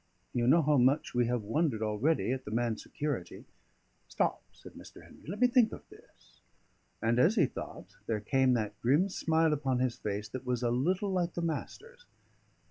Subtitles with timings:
[0.33, 3.45] You know how much we have wondered already at the man's security."
[4.07, 5.03] "Stop," said Mr.
[5.03, 5.27] Henry.
[5.27, 6.41] "Let me think of this."
[7.03, 10.71] And as he thought, there came that grim smile upon his face that was a
[10.71, 12.07] little like the Master's.